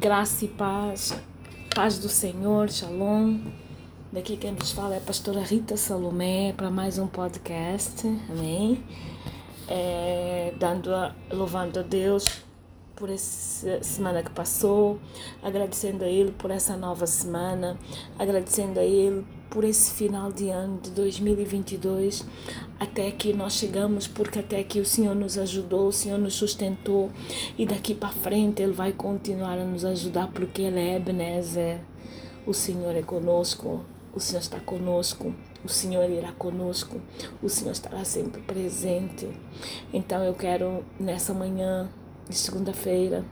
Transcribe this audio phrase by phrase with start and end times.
[0.00, 1.14] Graça e paz,
[1.74, 3.38] paz do Senhor, shalom.
[4.10, 8.82] Daqui quem nos fala é a pastora Rita Salomé para mais um podcast, amém?
[9.68, 12.42] É, dando a, louvando a Deus
[12.96, 14.98] por essa semana que passou,
[15.42, 17.78] agradecendo a Ele por essa nova semana,
[18.18, 22.24] agradecendo a Ele por esse final de ano de 2022,
[22.78, 27.10] até aqui nós chegamos, porque até aqui o Senhor nos ajudou, o Senhor nos sustentou,
[27.58, 31.80] e daqui para frente Ele vai continuar a nos ajudar, porque Ele é Ebenezer.
[32.46, 33.84] O Senhor é conosco,
[34.14, 35.34] o Senhor está conosco,
[35.64, 37.00] o Senhor irá conosco,
[37.42, 39.28] o Senhor estará sempre presente.
[39.92, 41.90] Então eu quero nessa manhã
[42.28, 43.24] de segunda-feira.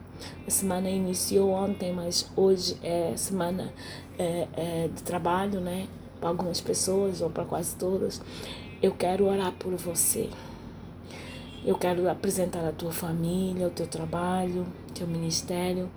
[0.46, 3.72] A semana iniciou ontem, mas hoje é semana
[4.18, 5.86] é, é, de trabalho, né?
[6.18, 8.20] Para algumas pessoas ou para quase todas,
[8.82, 10.28] eu quero orar por você.
[11.64, 15.90] Eu quero apresentar a tua família, o teu trabalho, o teu ministério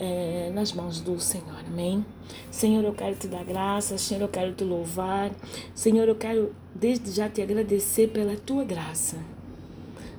[0.00, 2.04] é, nas mãos do Senhor, amém?
[2.50, 5.30] Senhor, eu quero te dar graça, Senhor, eu quero te louvar,
[5.74, 9.18] Senhor, eu quero desde já te agradecer pela tua graça.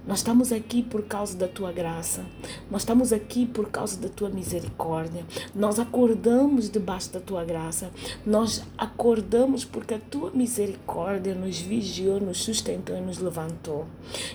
[0.05, 2.25] Nós estamos aqui por causa da tua graça.
[2.69, 5.23] Nós estamos aqui por causa da tua misericórdia.
[5.53, 7.91] Nós acordamos debaixo da tua graça.
[8.25, 13.85] Nós acordamos porque a tua misericórdia nos vigiou, nos sustentou e nos levantou.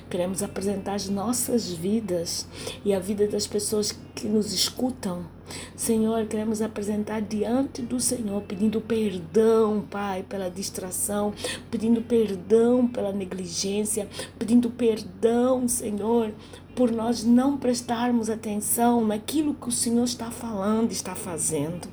[0.09, 2.47] Queremos apresentar as nossas vidas
[2.85, 5.36] e a vida das pessoas que nos escutam
[5.75, 11.33] Senhor, queremos apresentar diante do Senhor, pedindo perdão, Pai, pela distração,
[11.71, 16.33] pedindo perdão pela negligência, pedindo perdão, Senhor,
[16.75, 21.89] por nós não prestarmos atenção naquilo que o Senhor está falando, está fazendo.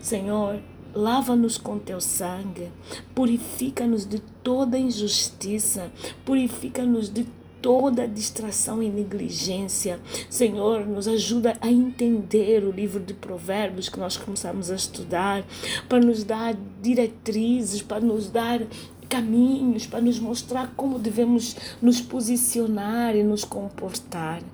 [0.00, 0.60] Senhor,
[0.94, 2.70] lava-nos com teu sangue,
[3.14, 5.92] purifica-nos de toda injustiça,
[6.24, 7.26] purifica-nos de
[7.66, 9.98] toda distração e negligência.
[10.30, 15.44] Senhor, nos ajuda a entender o livro de Provérbios que nós começamos a estudar,
[15.88, 18.62] para nos dar diretrizes, para nos dar
[19.08, 24.44] caminhos, para nos mostrar como devemos nos posicionar e nos comportar.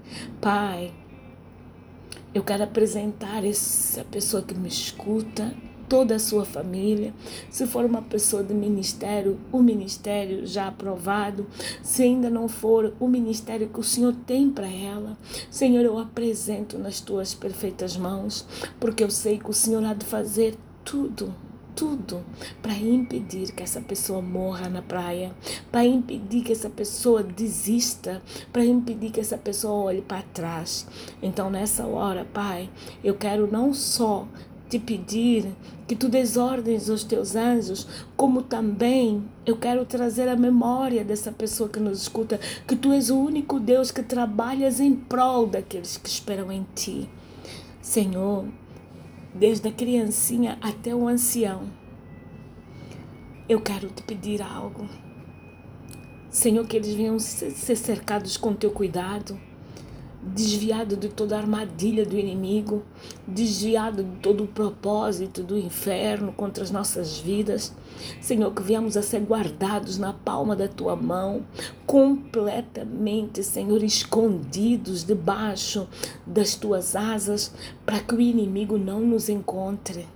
[0.40, 0.90] Pai,
[2.32, 5.54] eu quero apresentar essa pessoa que me escuta
[5.88, 7.14] toda a sua família.
[7.50, 11.46] Se for uma pessoa de ministério, o ministério já aprovado.
[11.82, 15.16] Se ainda não for o ministério que o Senhor tem para ela,
[15.50, 18.46] Senhor, eu apresento nas tuas perfeitas mãos,
[18.78, 21.34] porque eu sei que o Senhor há de fazer tudo
[21.74, 22.22] tudo
[22.60, 25.32] para impedir que essa pessoa morra na praia,
[25.70, 28.22] para impedir que essa pessoa desista,
[28.52, 30.86] para impedir que essa pessoa olhe para trás.
[31.22, 32.70] Então, nessa hora, Pai,
[33.02, 34.26] eu quero não só
[34.72, 35.54] te pedir
[35.86, 41.68] que tu desordens os teus anjos, como também eu quero trazer a memória dessa pessoa
[41.68, 46.08] que nos escuta, que tu és o único Deus que trabalhas em prol daqueles que
[46.08, 47.06] esperam em ti.
[47.82, 48.46] Senhor,
[49.34, 51.64] desde a criancinha até o ancião,
[53.46, 54.88] eu quero te pedir algo.
[56.30, 59.38] Senhor, que eles venham ser cercados com teu cuidado
[60.22, 62.82] desviado de toda a armadilha do inimigo,
[63.26, 67.74] desviado de todo o propósito do inferno contra as nossas vidas.
[68.20, 71.42] Senhor, que viemos a ser guardados na palma da tua mão,
[71.84, 75.88] completamente, Senhor, escondidos debaixo
[76.24, 77.52] das tuas asas,
[77.84, 80.06] para que o inimigo não nos encontre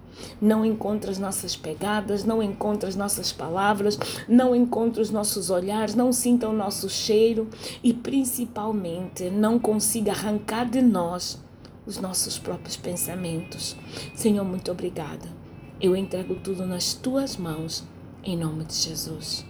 [0.41, 5.95] não encontra as nossas pegadas, não encontra as nossas palavras, não encontra os nossos olhares,
[5.95, 7.49] não sinta o nosso cheiro
[7.83, 11.39] e principalmente não consiga arrancar de nós
[11.87, 13.77] os nossos próprios pensamentos.
[14.15, 15.29] Senhor, muito obrigada.
[15.81, 17.85] Eu entrego tudo nas tuas mãos,
[18.25, 19.45] em nome de Jesus.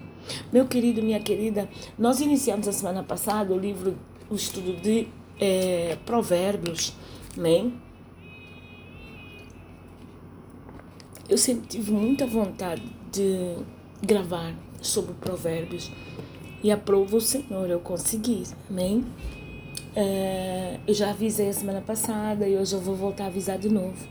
[0.53, 1.69] Meu querido, minha querida,
[1.99, 3.97] nós iniciamos a semana passada o livro,
[4.29, 5.09] o estudo de
[5.41, 6.93] é, Provérbios,
[7.37, 7.71] né?
[11.29, 13.57] Eu sempre tive muita vontade de
[14.03, 15.91] gravar sobre provérbios
[16.63, 19.05] e aprovo o Senhor, eu consegui, amém?
[19.95, 23.69] É, eu já avisei a semana passada e hoje eu vou voltar a avisar de
[23.69, 24.07] novo.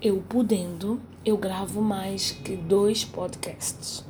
[0.00, 4.04] Eu podendo, eu gravo mais que dois podcasts,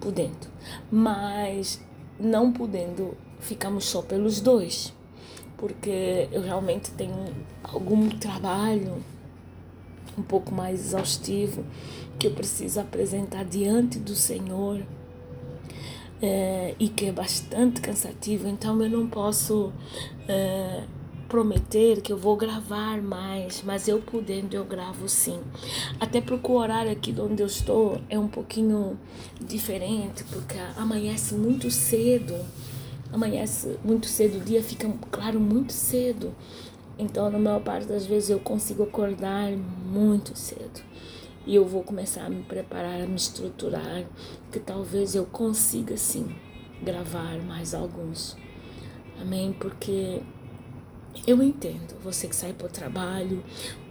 [0.00, 0.46] podendo,
[0.90, 1.80] mas
[2.18, 4.92] não podendo, ficamos só pelos dois,
[5.56, 9.02] porque eu realmente tenho algum trabalho
[10.16, 11.64] um pouco mais exaustivo
[12.18, 14.80] que eu preciso apresentar diante do Senhor
[16.20, 19.72] é, e que é bastante cansativo, então eu não posso
[20.28, 20.84] é,
[21.28, 25.40] prometer que eu vou gravar mais, mas eu podendo eu gravo sim.
[25.98, 28.98] Até porque o horário aqui onde eu estou é um pouquinho
[29.40, 32.36] diferente, porque amanhece muito cedo,
[33.10, 36.32] amanhece muito cedo, o dia fica claro muito cedo.
[36.98, 40.82] Então, na maior parte das vezes, eu consigo acordar muito cedo.
[41.46, 44.04] E eu vou começar a me preparar, a me estruturar,
[44.50, 46.34] que talvez eu consiga, sim,
[46.82, 48.36] gravar mais alguns.
[49.20, 49.52] Amém?
[49.52, 50.20] Porque
[51.26, 53.42] eu entendo, você que sai para o trabalho,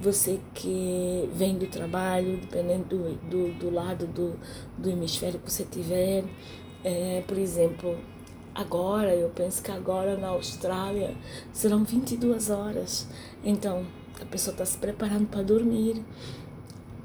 [0.01, 4.39] você que vem do trabalho, dependendo do, do, do lado do,
[4.77, 6.23] do hemisfério que você tiver.
[6.83, 7.97] É, por exemplo,
[8.53, 11.15] agora, eu penso que agora na Austrália
[11.53, 13.07] serão 22 horas.
[13.43, 13.85] Então,
[14.21, 16.03] a pessoa está se preparando para dormir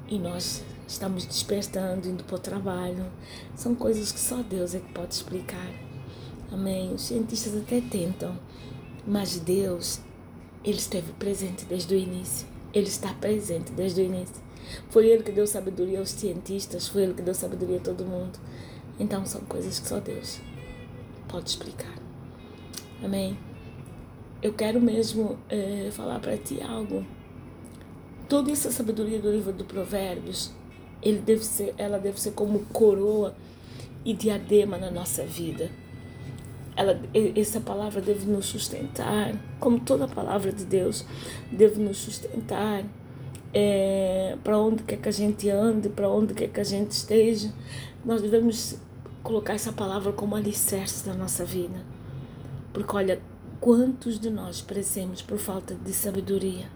[0.09, 3.07] e nós estamos despertando, indo para o trabalho.
[3.55, 5.71] São coisas que só Deus é que pode explicar.
[6.53, 6.93] Amém?
[6.95, 8.39] Os cientistas até tentam,
[9.07, 10.01] mas Deus,
[10.65, 12.47] Ele esteve presente desde o início.
[12.73, 14.37] Ele está presente desde o início.
[14.91, 18.39] Foi Ele que deu sabedoria aos cientistas, foi Ele que deu sabedoria a todo mundo.
[18.99, 20.41] Então são coisas que só Deus
[21.28, 21.94] pode explicar.
[23.02, 23.37] Amém?
[24.43, 27.05] Eu quero mesmo é, falar para ti algo.
[28.28, 30.52] Toda essa sabedoria do livro do Provérbios,
[31.02, 33.34] ele deve ser, ela deve ser como coroa
[34.05, 35.70] e diadema na nossa vida.
[36.76, 37.00] Ela,
[37.34, 41.06] essa palavra deve nos sustentar, como toda palavra de Deus,
[41.50, 42.84] deve nos sustentar
[43.55, 47.52] é, para onde quer que a gente ande, para onde quer que a gente esteja.
[48.05, 48.76] Nós devemos
[49.26, 51.84] colocar essa palavra como alicerce da nossa vida.
[52.73, 53.20] Porque olha,
[53.61, 56.70] quantos de nós perecemos por falta de sabedoria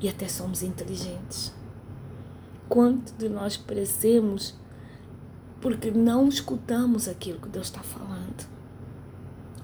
[0.00, 1.52] e até somos inteligentes?
[2.68, 4.54] Quanto de nós perecemos
[5.60, 8.46] porque não escutamos aquilo que Deus está falando?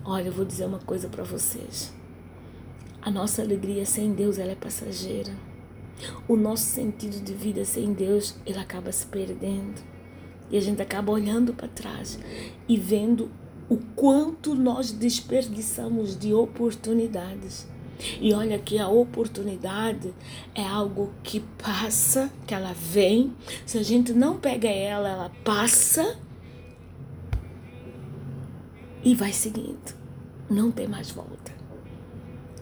[0.05, 1.95] Olha, eu vou dizer uma coisa para vocês.
[3.01, 5.33] A nossa alegria sem Deus ela é passageira.
[6.27, 9.90] O nosso sentido de vida sem Deus ele acaba se perdendo.
[10.51, 12.19] E a gente acaba olhando para trás
[12.69, 13.31] e vendo
[13.69, 17.69] o quanto nós desperdiçamos de oportunidades.
[18.21, 20.13] E olha que a oportunidade
[20.55, 23.33] é algo que passa, que ela vem.
[23.65, 26.19] Se a gente não pega ela, ela passa
[29.05, 29.95] e vai seguindo.
[30.49, 31.40] Não tem mais volta.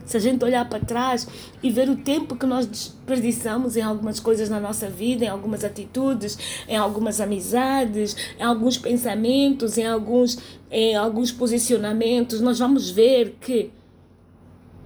[0.09, 1.29] Se a gente olhar para trás
[1.63, 5.63] e ver o tempo que nós desperdiçamos em algumas coisas na nossa vida, em algumas
[5.63, 10.39] atitudes, em algumas amizades, em alguns pensamentos, em alguns,
[10.71, 13.71] em alguns posicionamentos, nós vamos ver que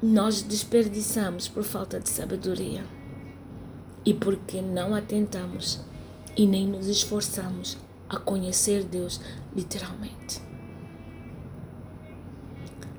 [0.02, 2.82] nós desperdiçamos por falta de sabedoria
[4.04, 5.78] e porque não atentamos
[6.36, 7.78] e nem nos esforçamos
[8.08, 9.20] a conhecer Deus
[9.54, 10.51] literalmente.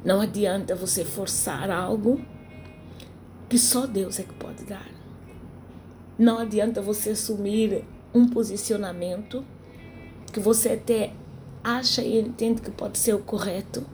[0.03, 2.21] Não adianta você forçar algo
[3.47, 4.89] que só Deus é que pode dar.
[6.17, 9.43] Não adianta você assumir um posicionamento
[10.31, 11.13] que você até
[11.63, 13.85] acha e entende que pode ser o correto,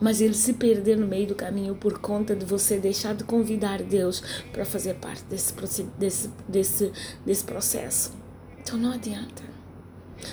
[0.00, 3.82] mas ele se perder no meio do caminho por conta de você deixar de convidar
[3.82, 5.54] Deus para fazer parte desse,
[5.98, 6.92] desse, desse,
[7.24, 8.12] desse processo.
[8.60, 9.42] Então não adianta.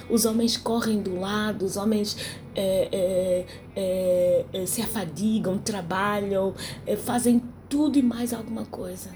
[0.10, 2.18] Os homens correm do lado, os homens
[2.56, 6.54] é, é, é, é se afadigam, trabalham,
[6.86, 9.12] é, fazem tudo e mais alguma coisa.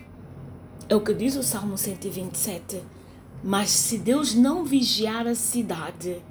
[0.87, 2.81] É o que diz o Salmo 127.
[3.43, 6.21] Mas se Deus não vigiar a cidade,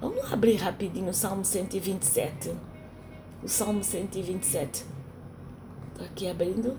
[0.00, 2.52] vamos abrir rapidinho o Salmo 127.
[3.42, 4.84] O Salmo 127.
[5.92, 6.76] Estou aqui abrindo.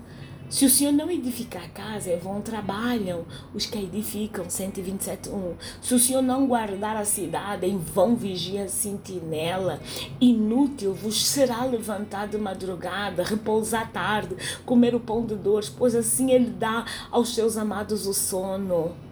[0.49, 3.23] Se o Senhor não edificar a casa, é vão trabalham
[3.53, 5.53] os que edificam, 127.1.
[5.79, 9.79] Se o Senhor não guardar a cidade, em vão vigia a sentinela.
[10.19, 16.31] Inútil vos será levantar de madrugada, repousar tarde, comer o pão de dores, pois assim
[16.31, 19.08] ele dá aos seus amados o sono.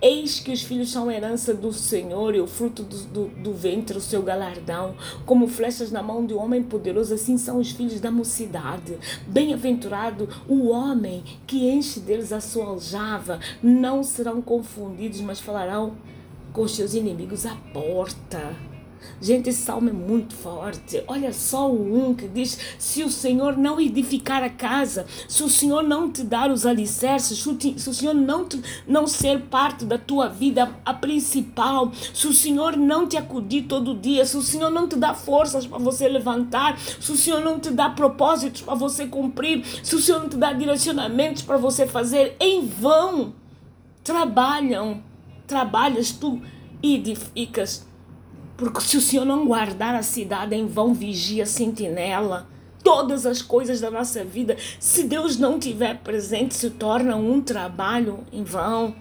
[0.00, 3.98] Eis que os filhos são herança do Senhor e o fruto do, do, do, ventre,
[3.98, 4.94] o seu galardão.
[5.26, 8.98] Como flechas na mão de um homem poderoso, assim são os filhos da mocidade.
[9.26, 13.40] Bem-aventurado o homem que enche deles a sua aljava.
[13.62, 15.94] Não serão confundidos, mas falarão
[16.52, 18.69] com os seus inimigos à porta.
[19.20, 21.02] Gente, esse salmo é muito forte.
[21.06, 25.48] Olha só o um que diz: se o Senhor não edificar a casa, se o
[25.48, 29.98] Senhor não te dar os alicerces, se o Senhor não, te, não ser parte da
[29.98, 34.70] tua vida a principal, se o Senhor não te acudir todo dia, se o Senhor
[34.70, 38.74] não te dá forças para você levantar, se o Senhor não te dá propósitos para
[38.74, 43.34] você cumprir, se o Senhor não te dá direcionamentos para você fazer, em vão
[44.02, 45.02] trabalham,
[45.46, 46.40] trabalhas tu
[46.82, 47.86] edificas
[48.60, 52.46] porque se o Senhor não guardar a cidade, em vão vigia a sentinela.
[52.84, 58.20] Todas as coisas da nossa vida, se Deus não tiver presente, se tornam um trabalho
[58.30, 58.94] em vão.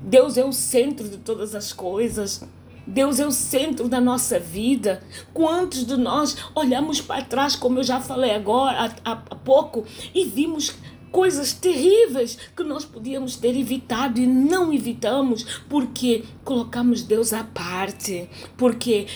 [0.00, 2.42] Deus é o centro de todas as coisas.
[2.86, 5.02] Deus é o centro da nossa vida.
[5.32, 10.24] Quantos de nós olhamos para trás, como eu já falei agora há, há pouco, e
[10.24, 10.74] vimos
[11.12, 18.28] coisas terríveis que nós podíamos ter evitado e não evitamos porque colocamos Deus à parte,
[18.56, 19.06] porque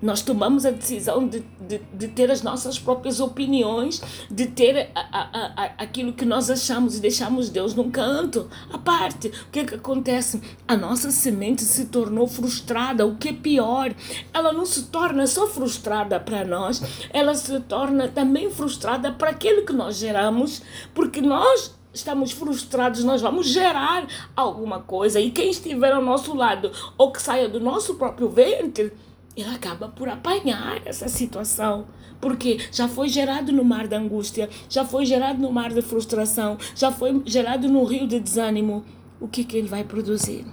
[0.00, 4.00] nós tomamos a decisão de, de, de, ter as nossas próprias opiniões,
[4.30, 8.78] de ter a, a, a, aquilo que nós achamos e deixamos Deus num canto, à
[8.78, 9.28] parte.
[9.28, 10.40] O que, é que acontece?
[10.66, 13.06] A nossa semente se tornou frustrada.
[13.06, 13.92] O que é pior,
[14.32, 19.64] ela não se torna só frustrada para nós, ela se torna também frustrada para aquilo
[19.64, 20.62] que nós geramos,
[20.94, 25.20] porque nós estamos frustrados, nós vamos gerar alguma coisa.
[25.20, 28.92] E quem estiver ao nosso lado ou que saia do nosso próprio ventre
[29.40, 31.86] ele acaba por apanhar essa situação.
[32.20, 36.58] Porque já foi gerado no mar da angústia, já foi gerado no mar da frustração,
[36.74, 38.84] já foi gerado no rio de desânimo.
[39.20, 40.44] O que, que ele vai produzir?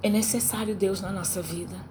[0.00, 1.87] É necessário Deus na nossa vida.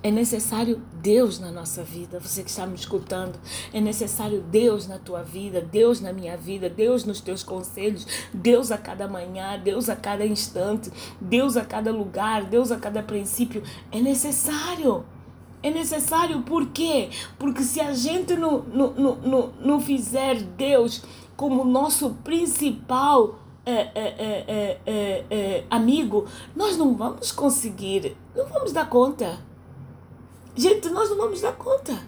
[0.00, 3.36] É necessário Deus na nossa vida, você que está me escutando.
[3.72, 8.70] É necessário Deus na tua vida, Deus na minha vida, Deus nos teus conselhos, Deus
[8.70, 13.62] a cada manhã, Deus a cada instante, Deus a cada lugar, Deus a cada princípio.
[13.90, 15.04] É necessário.
[15.60, 17.10] É necessário por quê?
[17.36, 21.02] Porque se a gente não, não, não, não, fizer Deus
[21.36, 28.72] como nosso principal é, é, é, é, é amigo, nós não vamos conseguir, não vamos
[28.72, 29.47] dar conta.
[30.58, 32.02] Gente, nós não vamos dar conta.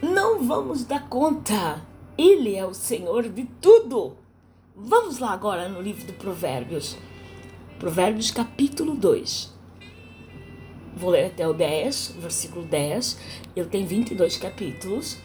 [0.00, 1.84] Não vamos dar conta.
[2.16, 4.16] Ele é o Senhor de tudo.
[4.76, 6.96] Vamos lá agora no livro de Provérbios.
[7.80, 9.52] Provérbios capítulo 2.
[10.94, 13.18] Vou ler até o 10, versículo 10.
[13.56, 15.18] Ele tem 22 capítulos.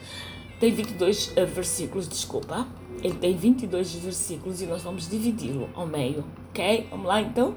[0.60, 2.68] Tem 22 uh, eh, versículos, desculpa.
[3.04, 6.88] Ele tem 22 versículos e nós vamos dividi-lo ao meio, ok?
[6.90, 7.56] Vamos lá então?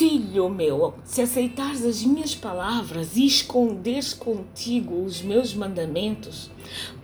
[0.00, 6.50] Filho meu, se aceitares as minhas palavras e esconderes contigo os meus mandamentos,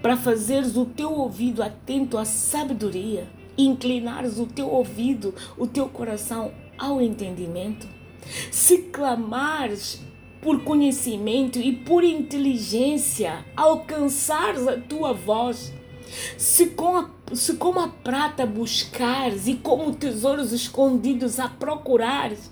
[0.00, 5.90] para fazeres o teu ouvido atento à sabedoria, e inclinares o teu ouvido, o teu
[5.90, 7.86] coração ao entendimento,
[8.50, 10.00] se clamares
[10.40, 15.70] por conhecimento e por inteligência, alcançares a tua voz,
[16.38, 22.50] se com a, se como a prata buscares e como tesouros escondidos a procurares,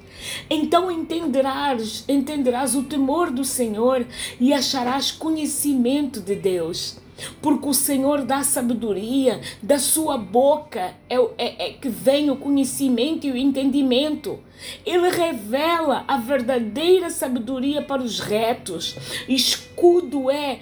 [0.51, 4.07] então entenderás, entenderás o temor do Senhor
[4.41, 6.97] e acharás conhecimento de Deus.
[7.41, 13.27] Porque o Senhor dá sabedoria, da sua boca é, é, é que vem o conhecimento
[13.27, 14.39] e o entendimento.
[14.85, 18.97] Ele revela a verdadeira sabedoria para os retos.
[19.29, 20.61] Escudo é,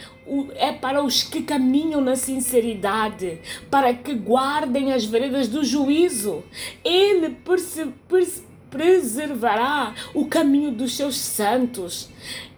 [0.56, 3.40] é para os que caminham na sinceridade,
[3.70, 6.42] para que guardem as veredas do juízo.
[6.84, 12.08] Ele perce, perce, preservará o caminho dos seus santos.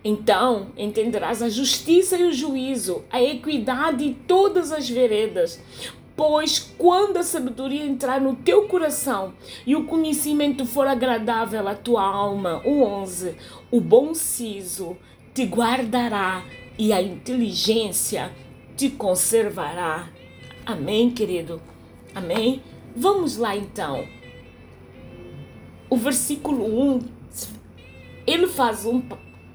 [0.04, 5.60] Então entenderás a justiça e o juízo, a equidade e todas as veredas.
[6.16, 9.34] Pois quando a sabedoria entrar no teu coração
[9.66, 13.34] e o conhecimento for agradável à tua alma, o 11,
[13.70, 14.96] o bom siso
[15.32, 16.44] te guardará
[16.78, 18.30] e a inteligência
[18.76, 20.08] te conservará.
[20.64, 21.60] Amém, querido?
[22.14, 22.62] Amém?
[22.94, 24.04] Vamos lá então
[25.94, 26.98] o versículo 1,
[28.26, 29.00] ele faz um.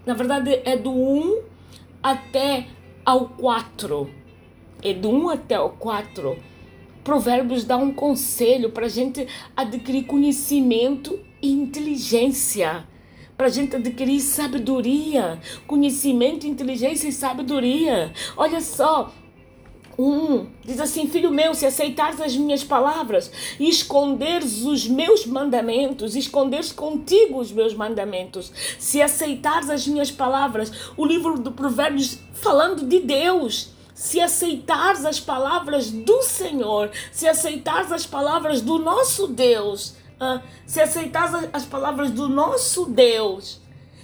[0.05, 1.41] Na verdade, é do 1
[2.01, 2.67] até
[3.05, 4.09] ao 4.
[4.81, 6.37] É do 1 até ao 4.
[7.03, 12.87] Provérbios dá um conselho para a gente adquirir conhecimento e inteligência.
[13.35, 18.11] Para a gente adquirir sabedoria, conhecimento, inteligência e sabedoria.
[18.35, 19.13] Olha só,
[19.99, 23.29] 1 diz assim: Filho meu, se aceitares as minhas palavras
[23.59, 30.71] e esconderes os meus mandamentos, esconderes contigo os meus mandamentos, se aceitares as minhas palavras,
[30.95, 33.77] o livro do Provérbios falando de Deus.
[33.93, 39.93] Se aceitares as palavras do Senhor, se aceitares as palavras do nosso Deus,
[40.65, 43.59] se aceitares as palavras do nosso Deus,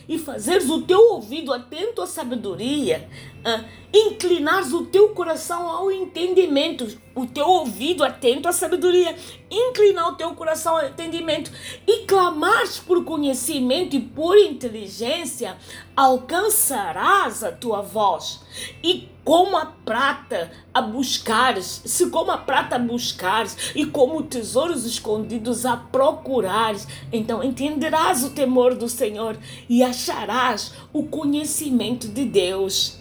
[0.08, 3.10] e fazeres o teu ouvido atento à sabedoria,
[3.40, 9.16] uh, inclinares o teu coração ao entendimento, o teu ouvido atento à sabedoria,
[9.50, 11.52] inclinar o teu coração ao entendimento
[11.88, 15.58] e clamares por conhecimento e por inteligência,
[15.96, 18.42] alcançarás a tua voz.
[18.84, 24.86] E como a prata a buscares, se como a prata a buscares e como tesouros
[24.86, 29.36] escondidos a procurares, então entenderás o temor do Senhor
[29.68, 33.00] e acharás o conhecimento de Deus.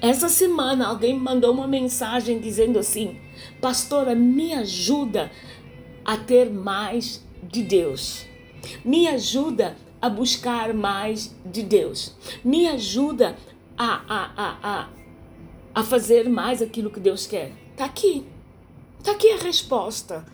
[0.00, 3.18] Essa semana alguém mandou uma mensagem dizendo assim:
[3.60, 5.30] Pastora, me ajuda
[6.04, 8.24] a ter mais de Deus.
[8.84, 12.14] Me ajuda a buscar mais de Deus.
[12.44, 13.36] Me ajuda
[13.76, 14.88] a, a, a, a,
[15.76, 17.52] a fazer mais aquilo que Deus quer.
[17.76, 18.26] Tá aqui.
[19.04, 20.24] Tá aqui a resposta.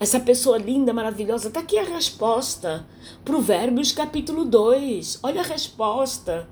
[0.00, 2.86] Essa pessoa linda, maravilhosa, tá aqui a resposta.
[3.26, 5.18] Provérbios capítulo 2.
[5.22, 6.48] Olha a resposta.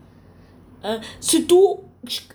[0.84, 1.84] Uh, se tu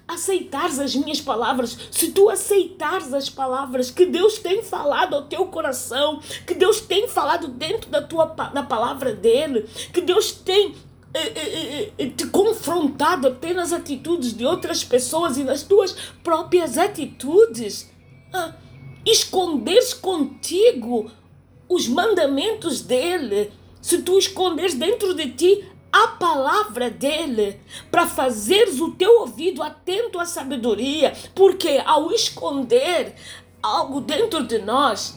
[0.08, 5.46] aceitares as minhas palavras, se tu aceitares as palavras que Deus tem falado ao teu
[5.46, 10.74] coração, que Deus tem falado dentro da tua da palavra dele, que Deus tem
[12.16, 17.92] te confrontado até nas atitudes de outras pessoas e nas tuas próprias atitudes,
[18.34, 18.54] ah,
[19.06, 21.12] esconderes contigo
[21.68, 23.52] os mandamentos dele,
[23.82, 30.20] se tu esconderes dentro de ti a palavra dele, para fazeres o teu ouvido atento
[30.20, 33.16] à sabedoria, porque ao esconder
[33.62, 35.16] algo dentro de nós,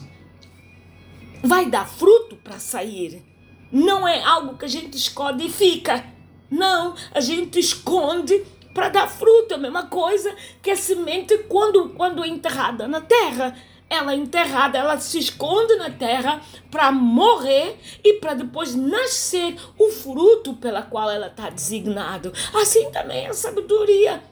[1.43, 3.34] vai dar fruto para sair.
[3.75, 6.05] Não é algo que a gente esconde e fica.
[6.49, 9.53] Não, a gente esconde para dar fruto.
[9.53, 13.53] É a mesma coisa que a semente quando, quando é enterrada na terra
[13.89, 16.41] ela é enterrada, ela se esconde na terra
[16.71, 22.33] para morrer e para depois nascer o fruto pela qual ela está designado.
[22.53, 24.23] Assim também é a sabedoria.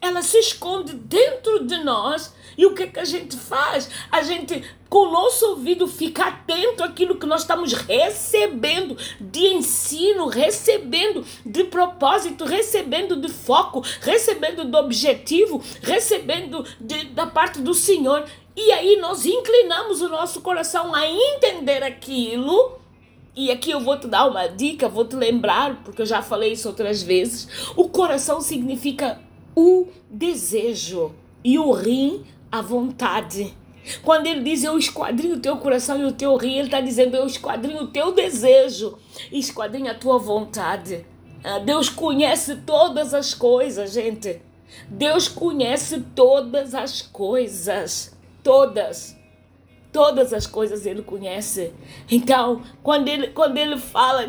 [0.00, 3.88] Ela se esconde dentro de nós e o que, que a gente faz?
[4.10, 10.26] A gente, com o nosso ouvido, fica atento àquilo que nós estamos recebendo de ensino,
[10.26, 18.24] recebendo de propósito, recebendo de foco, recebendo do objetivo, recebendo de, da parte do Senhor.
[18.54, 22.78] E aí nós inclinamos o nosso coração a entender aquilo.
[23.34, 26.52] E aqui eu vou te dar uma dica, vou te lembrar, porque eu já falei
[26.52, 27.48] isso outras vezes.
[27.74, 29.18] O coração significa
[29.56, 33.54] o desejo e o rim a vontade.
[34.04, 37.16] Quando ele diz eu esquadrinho o teu coração e o teu rim, ele está dizendo
[37.16, 38.96] eu esquadrinho o teu desejo
[39.32, 41.04] esquadrinho a tua vontade.
[41.42, 44.40] Ah, Deus conhece todas as coisas, gente.
[44.88, 49.16] Deus conhece todas as coisas todas.
[49.92, 51.70] Todas as coisas ele conhece.
[52.10, 54.24] Então, quando ele, quando ele fala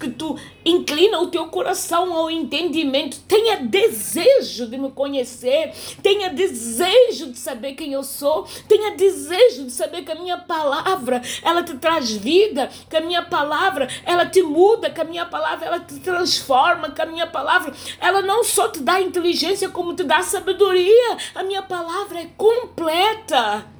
[0.00, 7.30] que tu inclina o teu coração ao entendimento, tenha desejo de me conhecer, tenha desejo
[7.30, 11.76] de saber quem eu sou, tenha desejo de saber que a minha palavra, ela te
[11.76, 16.00] traz vida, que a minha palavra, ela te muda, que a minha palavra, ela te
[16.00, 17.70] transforma, que a minha palavra,
[18.00, 21.18] ela não só te dá inteligência, como te dá sabedoria.
[21.34, 23.75] A minha palavra é completa.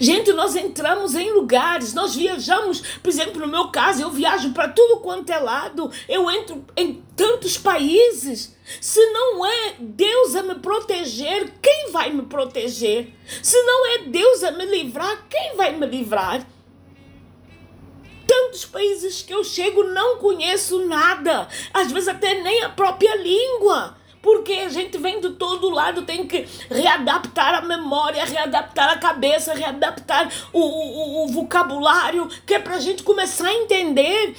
[0.00, 4.68] Gente, nós entramos em lugares, nós viajamos, por exemplo, no meu caso, eu viajo para
[4.68, 8.56] tudo quanto é lado, eu entro em tantos países.
[8.80, 13.12] Se não é Deus a me proteger, quem vai me proteger?
[13.42, 16.46] Se não é Deus a me livrar, quem vai me livrar?
[18.26, 23.96] Tantos países que eu chego não conheço nada, às vezes até nem a própria língua.
[24.20, 29.54] Porque a gente vem de todo lado, tem que readaptar a memória, readaptar a cabeça,
[29.54, 34.34] readaptar o, o, o vocabulário, que é para a gente começar a entender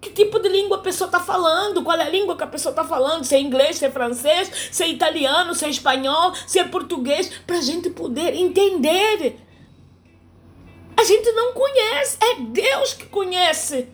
[0.00, 2.70] que tipo de língua a pessoa está falando, qual é a língua que a pessoa
[2.70, 6.58] está falando, se é inglês, se é francês, se é italiano, se é espanhol, se
[6.58, 9.36] é português, para a gente poder entender.
[10.96, 13.88] A gente não conhece, é Deus que conhece.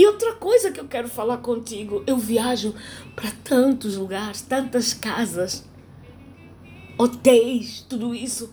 [0.00, 2.74] E outra coisa que eu quero falar contigo, eu viajo
[3.14, 5.68] para tantos lugares, tantas casas,
[6.96, 8.50] hotéis, tudo isso.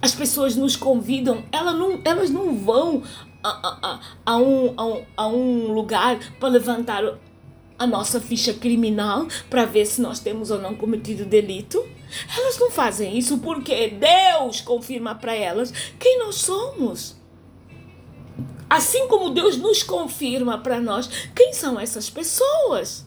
[0.00, 3.04] As pessoas nos convidam, elas não, elas não vão
[3.44, 7.16] a, a, a, um, a, um, a um lugar para levantar
[7.78, 11.80] a nossa ficha criminal para ver se nós temos ou não cometido delito.
[12.36, 17.21] Elas não fazem isso porque Deus confirma para elas quem nós somos.
[18.72, 23.04] Assim como Deus nos confirma para nós quem são essas pessoas.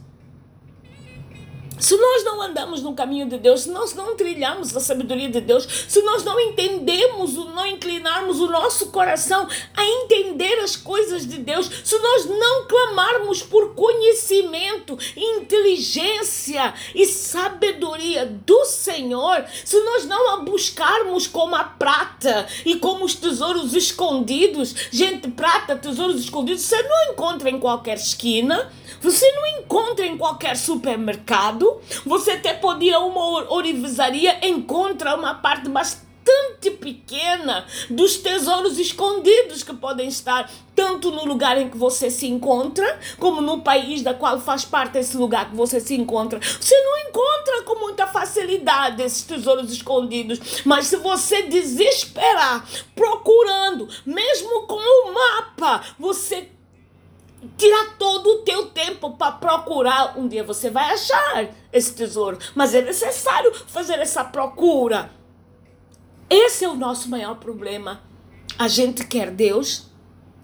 [1.80, 5.42] Se nós não andamos no caminho de Deus, se nós não trilhamos a sabedoria de
[5.42, 11.38] Deus, se nós não entendemos, não inclinarmos o nosso coração a entender as coisas de
[11.38, 20.34] Deus, se nós não clamarmos por conhecimento, inteligência e sabedoria do Senhor, se nós não
[20.34, 26.82] a buscarmos como a prata e como os tesouros escondidos, gente, prata, tesouros escondidos, você
[26.82, 28.72] não encontra em qualquer esquina.
[29.06, 31.80] Você não encontra em qualquer supermercado.
[32.08, 39.62] Você até pode ir a uma orivesaria, encontra uma parte bastante pequena dos tesouros escondidos
[39.62, 44.15] que podem estar tanto no lugar em que você se encontra, como no país da
[44.15, 46.39] qual faz parte esse lugar que você se encontra.
[46.39, 54.63] Você não encontra com muita facilidade esses tesouros escondidos, mas se você desesperar procurando, mesmo
[54.63, 56.50] com o mapa, você
[57.58, 60.17] tirar todo o teu tempo para procurar.
[60.17, 65.10] Um dia você vai achar esse tesouro, mas é necessário fazer essa procura.
[66.30, 68.02] Esse é o nosso maior problema.
[68.58, 69.88] A gente quer Deus,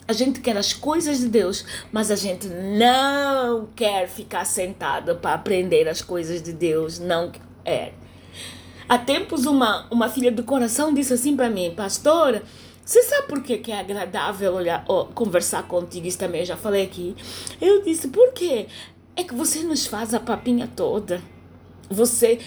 [0.08, 5.34] a gente quer as coisas de Deus, mas a gente não quer ficar sentado para
[5.34, 7.00] aprender as coisas de Deus.
[7.00, 7.32] Não
[7.64, 7.94] quer.
[8.88, 12.44] Há tempos, uma, uma filha do coração disse assim para mim, pastora.
[12.84, 16.08] Você sabe por que, é agradável olhar, conversar contigo?
[16.08, 17.16] Isso também eu já falei aqui.
[17.60, 18.68] Eu disse, por quê?
[19.16, 21.22] É que você nos faz a papinha toda.
[21.90, 22.40] Você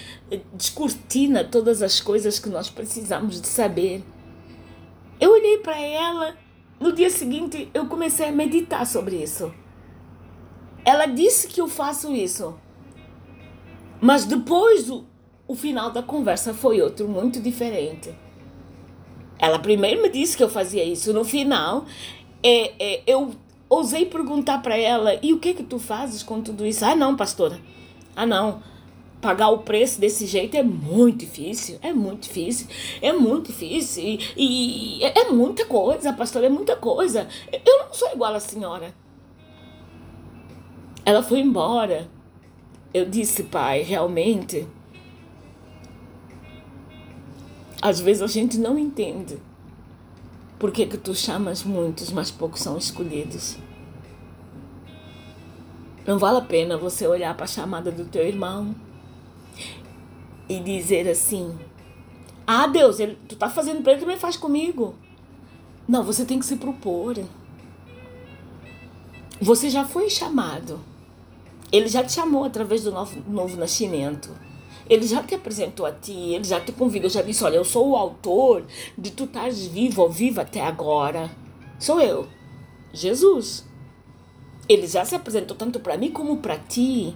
[0.53, 4.03] descortina todas as coisas que nós precisamos de saber.
[5.19, 6.35] Eu olhei para ela,
[6.79, 9.53] no dia seguinte eu comecei a meditar sobre isso.
[10.83, 12.59] Ela disse que eu faço isso.
[14.01, 15.05] Mas depois o,
[15.47, 18.13] o final da conversa foi outro muito diferente.
[19.39, 21.13] Ela primeiro me disse que eu fazia isso.
[21.13, 21.85] No final,
[22.41, 23.31] é, é, eu
[23.69, 26.85] ousei perguntar para ela: e o que que tu fazes com tudo isso?
[26.85, 27.59] Ah, não, pastora.
[28.15, 28.61] Ah, não.
[29.21, 31.79] Pagar o preço desse jeito é muito difícil.
[31.81, 32.67] É muito difícil.
[33.01, 34.03] É muito difícil.
[34.03, 36.45] E, e é, é muita coisa, pastora.
[36.45, 37.27] É muita coisa.
[37.51, 38.93] Eu não sou igual à senhora.
[41.03, 42.07] Ela foi embora.
[42.93, 44.67] Eu disse, pai, realmente
[47.81, 49.37] Às vezes a gente não entende
[50.57, 53.57] por que, que tu chamas muitos, mas poucos são escolhidos.
[56.05, 58.75] Não vale a pena você olhar para a chamada do teu irmão
[60.47, 61.57] e dizer assim:
[62.45, 64.95] Ah, Deus, ele, tu tá fazendo para ele, também faz comigo.
[65.87, 67.17] Não, você tem que se propor.
[69.41, 70.79] Você já foi chamado.
[71.71, 74.29] Ele já te chamou através do novo, novo nascimento.
[74.89, 77.89] Ele já te apresentou a ti, ele já te convidou, já disse: Olha, eu sou
[77.89, 78.65] o autor
[78.97, 81.31] de tu estás vivo ou viva até agora.
[81.79, 82.27] Sou eu,
[82.93, 83.65] Jesus.
[84.69, 87.15] Ele já se apresentou tanto para mim como para ti.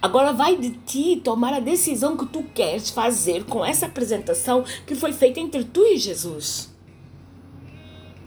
[0.00, 4.94] Agora vai de ti tomar a decisão que tu queres fazer com essa apresentação que
[4.94, 6.72] foi feita entre tu e Jesus.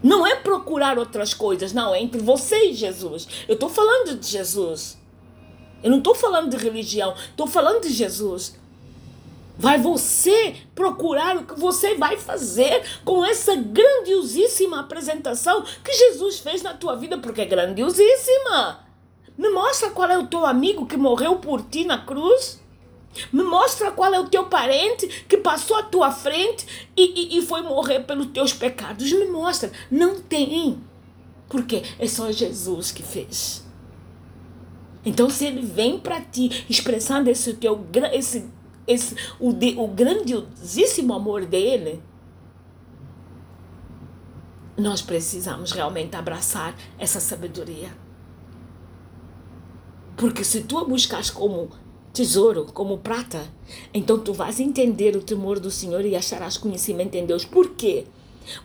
[0.03, 3.27] Não é procurar outras coisas, não, é entre você e Jesus.
[3.47, 4.97] Eu estou falando de Jesus.
[5.81, 8.55] Eu não estou falando de religião, estou falando de Jesus.
[9.57, 16.61] Vai você procurar o que você vai fazer com essa grandiosíssima apresentação que Jesus fez
[16.61, 18.85] na tua vida, porque é grandiosíssima.
[19.37, 22.61] Me mostra qual é o teu amigo que morreu por ti na cruz.
[23.33, 27.41] Me mostra qual é o teu parente que passou à tua frente e, e, e
[27.41, 29.11] foi morrer pelos teus pecados.
[29.11, 29.71] Me mostra.
[29.89, 30.79] Não tem.
[31.49, 33.65] Porque é só Jesus que fez.
[35.05, 38.45] Então, se ele vem para ti expressando esse teu esse
[38.87, 42.01] esse, o, de, o grandiosíssimo amor dele,
[44.77, 47.89] nós precisamos realmente abraçar essa sabedoria.
[50.15, 51.69] Porque se tu a buscas como
[52.13, 53.43] tesouro, como prata,
[53.93, 57.43] então tu vais entender o temor do Senhor e acharás conhecimento em Deus.
[57.43, 58.05] Por quê?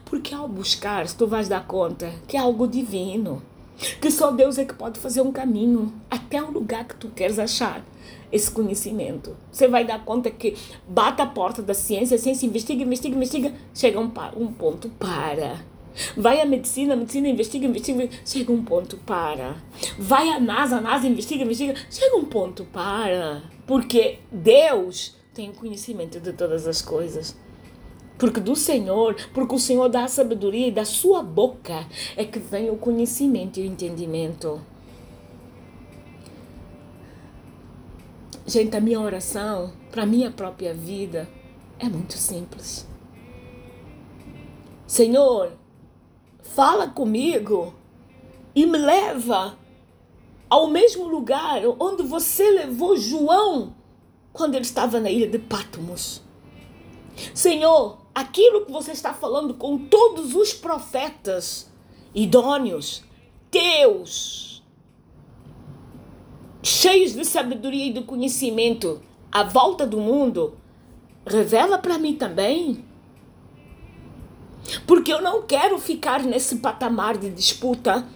[0.04, 3.42] Porque ao buscar, tu vais dar conta que é algo divino.
[4.00, 7.38] Que só Deus é que pode fazer um caminho até o lugar que tu queres
[7.38, 7.84] achar
[8.32, 9.36] esse conhecimento.
[9.52, 10.56] Você vai dar conta que
[10.88, 15.60] bate a porta da ciência, a ciência investiga, investiga, investiga, chega um, um ponto, para.
[16.16, 19.56] Vai a medicina, a medicina investiga, investiga, chega um ponto, para.
[19.98, 23.42] Vai a NASA, a NASA investiga, investiga, chega um ponto, para.
[23.66, 27.36] Porque Deus tem conhecimento de todas as coisas.
[28.18, 32.38] Porque do Senhor, porque o Senhor dá a sabedoria e da sua boca é que
[32.38, 34.60] vem o conhecimento e o entendimento.
[38.52, 41.26] Gente, a minha oração para minha própria vida
[41.78, 42.86] é muito simples.
[44.86, 45.52] Senhor,
[46.42, 47.74] fala comigo
[48.54, 49.58] e me leva
[50.50, 53.74] ao mesmo lugar onde você levou João
[54.34, 56.20] quando ele estava na ilha de Patmos.
[57.34, 61.72] Senhor, aquilo que você está falando com todos os profetas
[62.14, 63.02] idôneos,
[63.50, 64.51] teus,
[66.62, 70.56] cheios de sabedoria e de conhecimento à volta do mundo,
[71.26, 72.84] revela para mim também.
[74.86, 78.06] Porque eu não quero ficar nesse patamar de disputa,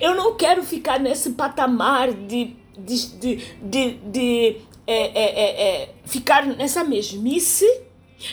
[0.00, 5.94] eu não quero ficar nesse patamar de, de, de, de, de é, é, é, é,
[6.04, 7.66] ficar nessa mesmice,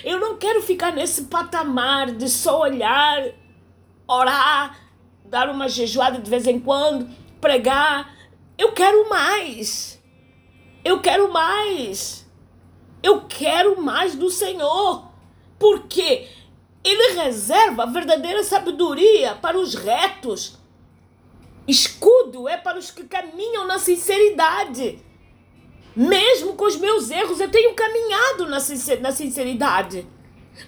[0.03, 3.23] eu não quero ficar nesse patamar de só olhar,
[4.05, 4.77] orar,
[5.25, 8.20] dar uma jejuada de vez em quando, pregar
[8.57, 9.99] eu quero mais.
[10.83, 12.25] Eu quero mais.
[13.03, 15.07] Eu quero mais do Senhor.
[15.59, 16.27] Porque
[16.83, 20.57] Ele reserva a verdadeira sabedoria para os retos.
[21.67, 24.99] Escudo é para os que caminham na sinceridade.
[25.95, 30.07] Mesmo com os meus erros, eu tenho caminhado na sinceridade.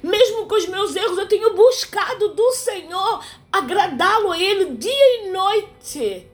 [0.02, 5.32] Mesmo com os meus erros, eu tenho buscado do Senhor agradá-lo a Ele dia e
[5.32, 6.33] noite.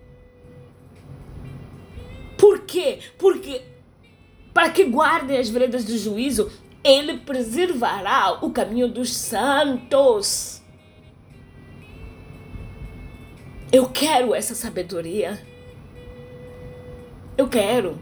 [2.70, 3.00] Quê?
[3.18, 3.64] Porque
[4.54, 6.52] para que guardem as veredas do juízo,
[6.84, 10.62] Ele preservará o caminho dos santos.
[13.72, 15.40] Eu quero essa sabedoria.
[17.36, 17.98] Eu quero.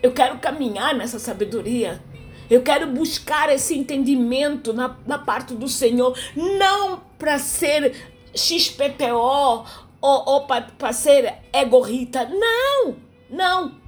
[0.00, 2.00] Eu quero caminhar nessa sabedoria.
[2.48, 9.64] Eu quero buscar esse entendimento na, na parte do Senhor, não para ser XPTO
[10.00, 12.28] ou, ou para ser egorrita.
[12.28, 12.96] Não,
[13.28, 13.81] não.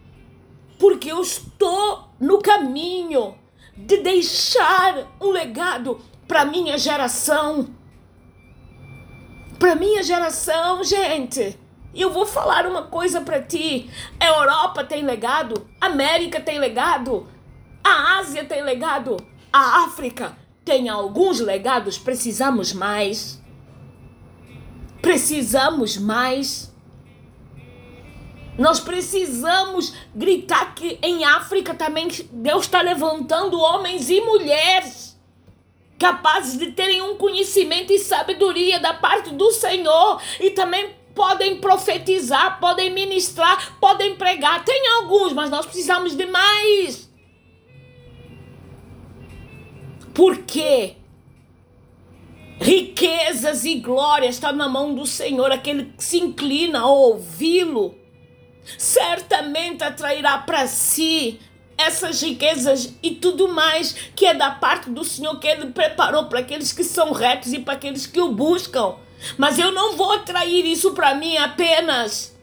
[0.79, 3.37] Porque eu estou no caminho
[3.77, 7.69] de deixar um legado para minha geração.
[9.59, 11.59] Para minha geração, gente.
[11.95, 13.89] E eu vou falar uma coisa para ti.
[14.19, 17.29] A Europa tem legado, a América tem legado,
[17.83, 19.17] a Ásia tem legado,
[19.53, 23.41] a África tem alguns legados, precisamos mais.
[25.01, 26.74] Precisamos mais.
[28.57, 35.15] Nós precisamos gritar que em África também Deus está levantando homens e mulheres
[35.99, 42.59] capazes de terem um conhecimento e sabedoria da parte do Senhor e também podem profetizar,
[42.61, 44.65] podem ministrar, podem pregar.
[44.65, 47.11] Tem alguns, mas nós precisamos de mais.
[50.13, 50.97] Porque
[52.61, 58.04] riquezas e glória estão na mão do Senhor, aquele que se inclina a ouvi-lo,
[58.79, 61.41] certamente atrairá para si
[61.77, 66.41] essas riquezas e tudo mais que é da parte do Senhor que Ele preparou para
[66.41, 68.95] aqueles que são retos e para aqueles que o buscam.
[69.39, 72.34] Mas eu não vou atrair isso para mim apenas.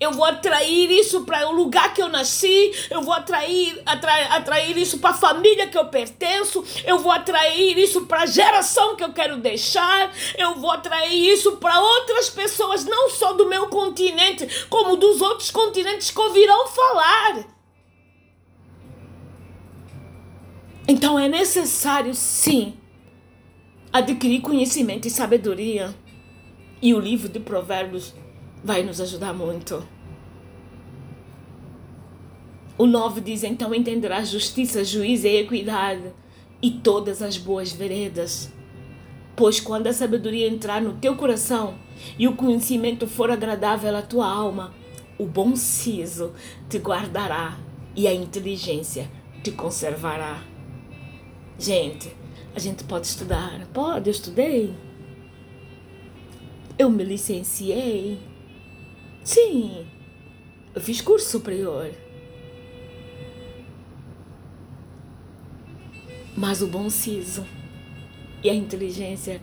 [0.00, 4.78] Eu vou atrair isso para o lugar que eu nasci, eu vou atrair, atrair, atrair
[4.78, 9.02] isso para a família que eu pertenço, eu vou atrair isso para a geração que
[9.02, 14.66] eu quero deixar, eu vou atrair isso para outras pessoas, não só do meu continente,
[14.68, 17.58] como dos outros continentes que ouvirão falar.
[20.86, 22.78] Então é necessário, sim,
[23.92, 25.94] adquirir conhecimento e sabedoria.
[26.80, 28.14] E o livro de Provérbios
[28.62, 29.86] vai nos ajudar muito.
[32.76, 36.12] O 9 diz: Então entenderás justiça, juízo e equidade
[36.62, 38.52] e todas as boas veredas.
[39.34, 41.74] Pois quando a sabedoria entrar no teu coração
[42.18, 44.74] e o conhecimento for agradável à tua alma,
[45.18, 46.32] o bom siso
[46.68, 47.58] te guardará
[47.94, 49.10] e a inteligência
[49.42, 50.42] te conservará.
[51.58, 52.16] Gente,
[52.54, 53.66] a gente pode estudar.
[53.72, 54.74] Pode, eu estudei.
[56.78, 58.27] Eu me licenciei.
[59.28, 59.86] Sim,
[60.74, 61.92] eu fiz curso superior.
[66.34, 67.44] Mas o bom siso
[68.42, 69.42] e a inteligência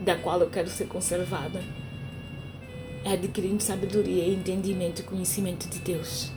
[0.00, 1.62] da qual eu quero ser conservada
[3.04, 6.32] é adquirindo sabedoria, entendimento e conhecimento de Deus.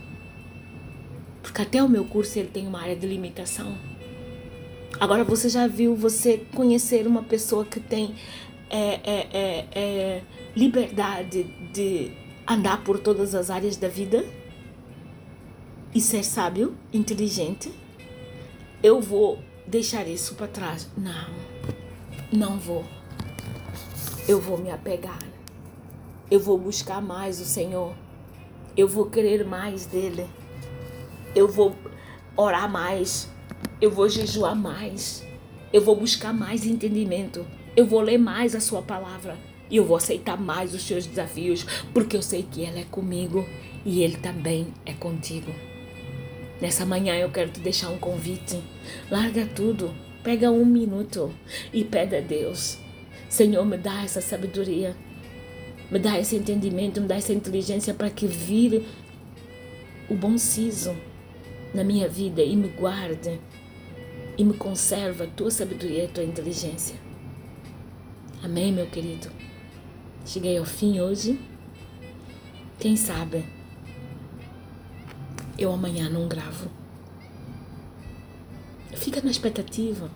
[1.41, 3.73] Porque até o meu curso ele tem uma área de limitação.
[4.99, 8.13] Agora você já viu você conhecer uma pessoa que tem
[8.69, 10.21] é, é, é, é,
[10.53, 14.25] liberdade de andar por todas as áreas da vida
[15.93, 17.71] e ser sábio, inteligente,
[18.81, 20.89] eu vou deixar isso para trás.
[20.97, 21.29] Não,
[22.31, 22.85] não vou.
[24.27, 25.19] Eu vou me apegar.
[26.29, 27.93] Eu vou buscar mais o Senhor.
[28.75, 30.25] Eu vou querer mais dele.
[31.35, 31.75] Eu vou
[32.37, 33.29] orar mais.
[33.81, 35.25] Eu vou jejuar mais.
[35.73, 37.45] Eu vou buscar mais entendimento.
[37.75, 41.65] Eu vou ler mais a sua palavra e eu vou aceitar mais os seus desafios,
[41.93, 43.47] porque eu sei que Ele é comigo
[43.85, 45.51] e Ele também é contigo.
[46.61, 48.61] Nessa manhã eu quero te deixar um convite.
[49.09, 51.33] Larga tudo, pega um minuto
[51.73, 52.77] e pede a Deus:
[53.29, 54.95] Senhor, me dá essa sabedoria,
[55.89, 58.85] me dá esse entendimento, me dá essa inteligência para que vire
[60.09, 60.95] o bom siso
[61.73, 63.39] na minha vida e me guarde
[64.37, 66.95] e me conserve a tua sabedoria e a tua inteligência.
[68.43, 69.29] Amém, meu querido?
[70.25, 71.39] Cheguei ao fim hoje.
[72.79, 73.45] Quem sabe
[75.57, 76.69] eu amanhã não gravo.
[78.95, 80.09] Fica na expectativa.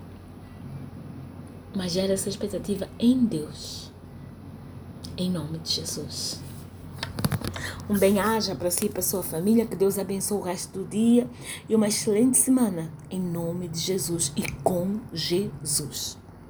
[1.74, 3.92] Mas gera essa expectativa em Deus.
[5.16, 6.40] Em nome de Jesus.
[7.88, 9.66] Um bem-aja para si e para sua família.
[9.66, 11.28] Que Deus abençoe o resto do dia
[11.68, 12.90] e uma excelente semana.
[13.10, 16.18] Em nome de Jesus e com Jesus.